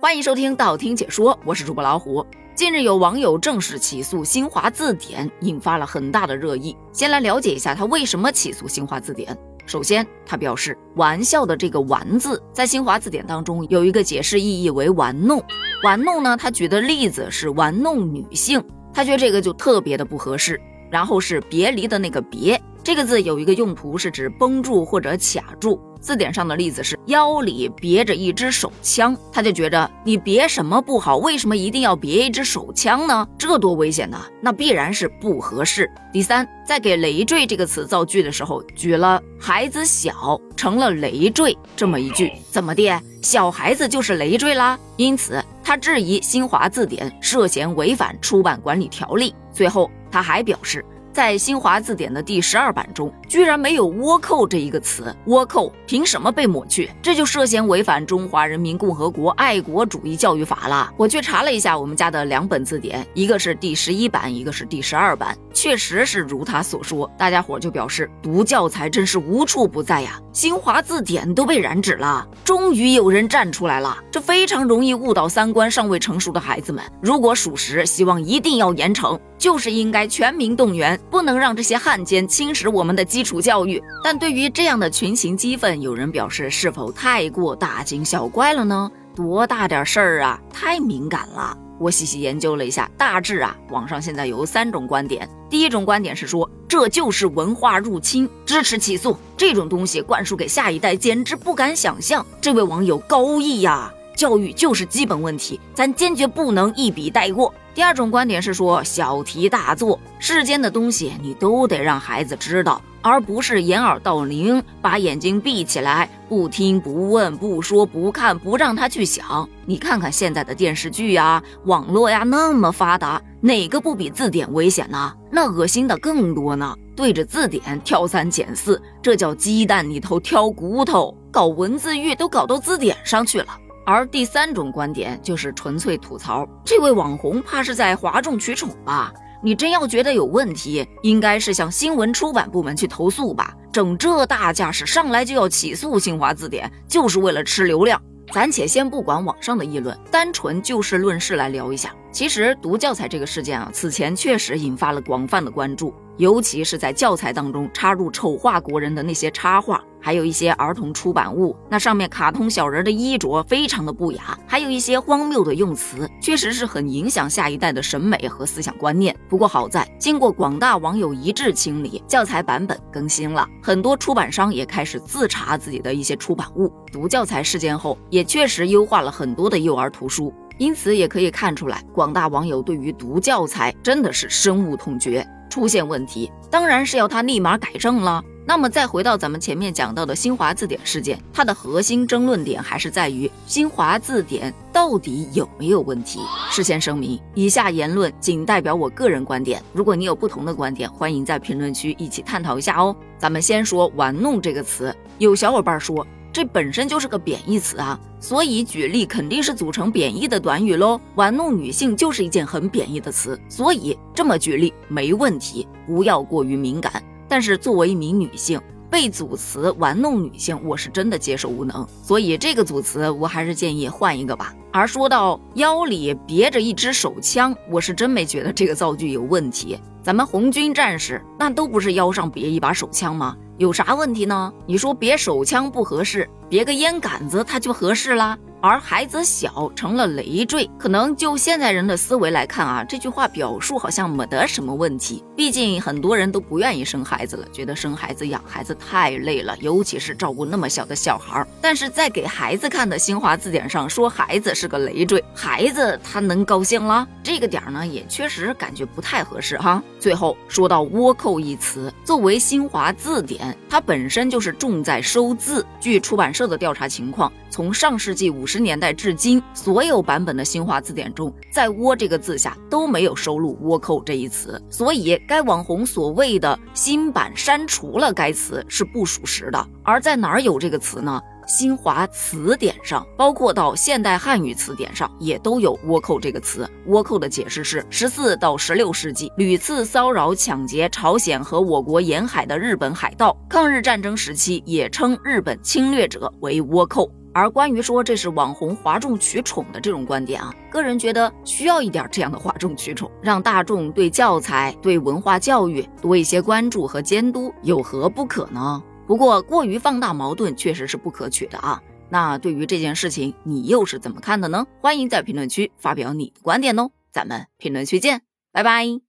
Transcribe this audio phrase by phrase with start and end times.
[0.00, 2.24] 欢迎收听道听解说，我是主播老虎。
[2.54, 6.76] 近日有网友正式起诉新华字典，引发了很大的热议。
[6.92, 9.36] 先来了解一下他为什么起诉新华字典。
[9.66, 15.42] 首先，他表示“玩笑”的这个“玩”字，在新华字典当中有一个解释意义为玩弄。
[15.82, 18.62] 玩弄呢，他举的例子是玩弄女性，
[18.94, 20.60] 他觉得这个就特别的不合适。
[20.92, 22.58] 然后是别离的那个“别”
[22.88, 25.78] 这个字有一个用途是指绷住或者卡住。
[26.00, 33.28] 字典上的例子是腰里别着一支手枪，他就觉得你别什么不好，为什么一定要别一支手枪呢？
[33.36, 34.24] 这多危险呐！
[34.40, 35.86] 那必然是不合适。
[36.14, 42.98] 第三，在给累赘这个词造句的时候，举了孩子小成了累赘这么一句，怎么的？
[43.20, 44.78] 小孩子就是累赘啦？
[44.96, 49.34] 因此，他质疑新华字典涉嫌违反出版管理条例。
[49.52, 50.82] 最后，他还表示。
[51.12, 56.90] 在新华字典的第十二版中，居然没有“倭寇”这一个词，倭寇凭什么被抹去？
[57.02, 60.92] 这就涉嫌违反《中华人民共和国爱国主义教育法》了。
[60.96, 67.10] 我去查了一下我们家的两本字典，一个是第十一版，一个是第十二版，确实是如他所说。
[67.18, 72.26] 大家伙就表示，读教材真是无处不在呀，新华字典都被染指了。
[72.44, 76.84] 终于有人站出来了，这非常容易误导三观尚未成熟的孩子们。
[77.02, 80.97] 如果属实，希望一定要严惩，就是应该全民动员。
[81.10, 83.82] 不能让这些汉奸侵蚀我们的基础教育。
[84.02, 88.90] 但对于这样的群情激愤，有人表示是否太过大惊小怪了呢？
[89.14, 91.56] 多大点事儿啊，太敏感了。
[91.78, 95.28] 我细细研究了一下，大致啊，网上现在有三种观点。
[95.48, 99.16] 第一种观点是说，这就是文化入侵，支持起诉。
[99.36, 102.24] 这种东西灌输给下一代，简直不敢想象。
[102.40, 103.92] 这位网友高义呀。
[104.16, 107.54] 教育就是基本问题，咱坚决不能一笔带过。
[107.78, 119.48] 第二种观点是说小题大做，世间的东西你都得让孩子知道，而不是掩耳盗铃，把眼睛闭起来，不听不问不说不看不让他去想。
[119.64, 125.14] 你看看现在的电视剧呀、网络呀那么发达，哪个不比字典危险呢？
[125.30, 126.74] 那恶心的更多呢。
[126.96, 133.46] 对着字典挑三拣四，这叫鸡蛋里头挑骨头，搞文字狱都搞到字典上去了。
[133.90, 139.10] 而第三种观点就是纯粹吐槽，这位网红怕是在哗众取宠吧？
[139.42, 143.56] 你真要觉得有问题，应该是向新闻出版部门去投诉吧？
[143.72, 147.98] 整这大架势，上来就要起诉新华字典，就是为了吃流量。
[148.30, 151.90] 暂且先不管网上的议论，单纯就事论事来聊一下。
[152.12, 155.94] 其实读教材这个事件啊，此前确实引发了广泛的关注。
[156.18, 169.14] 尤其是在教材当中插入丑化国人的那些插画，还有一些儿童出版物，那上面卡通小人的衣着非常的不雅，还有一些荒谬的用词，确实是很影响下一代的审美和思想观念。
[169.28, 176.72] 不过好在，经过广大网友一致清理，教材版本更新了，很多出版商也开始自查自己的一些出版物。
[176.92, 185.26] 读教材事件后，也确实优化了很多的幼儿图书，因此也可以看出来，广大网友对于读教材真的是深恶痛绝。
[185.50, 188.22] 出现问题，当然是要他立马改正了。
[188.48, 196.20] 那么再回到咱们前面讲到的新华字典事件，它的核心争论点还是在于新华字典到底有没有问题。
[196.50, 202.96] 事先声明，以下言论仅代表我个人观点，如果你有不同的观点，欢迎在评论区一起探讨一下哦。
[203.18, 206.06] 咱们先说“玩弄”这个词，有小伙伴说。
[206.32, 210.98] 这本身就是个贬义词啊，所以举例肯定是组成贬义的短语喽。
[211.16, 217.02] 玩弄女性就是一件很贬义的词，所以这么举例没问题，不要过于敏感。
[217.28, 224.54] 但是作为一名女性，被组词玩弄女性，我是真的接受无能，所以这个组词我还是建议换一个吧。
[224.72, 229.78] 而说到腰里别着一支手枪，我是真没觉得这个造句有问题。
[230.02, 233.36] 咱们红军战士那都不是腰上别一把手枪吗？
[233.58, 234.52] 有啥问题呢？
[234.66, 238.38] 你说别手枪不合适，别个烟杆子它就合适啦。
[238.60, 245.22] 而孩子小成了累赘，可能就现在人的思维来看啊，这句话表述好像没得什么问题。
[245.36, 251.48] 毕竟很多人都不愿意生孩子了，觉得生孩子养孩子太累了，尤其是照顾那么小的小孩儿。
[251.60, 257.06] 但是在给孩子看的新华字典上说孩子是个累赘，孩子他能高兴了？
[257.22, 259.80] 这个点儿呢，也确实感觉不太合适哈。
[260.00, 265.64] 最后说到倭寇一词，作为新华字典，它本身就是重在收字。
[265.78, 267.32] 据出版社的调查情况。
[267.50, 279.68] 从上世纪五十年代至今，所有版本的新华字典中，在“倭”这个字下都没有收录“倭寇”这一词，所以该网红所谓的新版删除了该词是不属实的。
[279.82, 281.20] 而在哪儿有这个词呢？
[281.46, 286.68] 新华词典上，包括到现代汉语词典上，也都有“倭寇”这个词。
[286.86, 297.10] “倭寇”的解释是：十四到十六世纪屡次骚扰、抢劫朝鲜和我国沿海的日本海盗，抗日战争时期也称日本侵略者为倭寇。
[297.38, 308.82] 而关于说这是网红哗众取宠的这种观点啊，个人觉得需要一点这样的哗众取宠，让大众对教材、对文化教育多一些关注和监督，有何不可呢？
[309.06, 311.80] 不过过于放大矛盾确实是不可取的啊。
[312.10, 314.66] 那对于这件事情，你又是怎么看的呢？
[314.80, 319.07] 欢迎在评论区发表你的观点哦，咱们评论区见，拜拜。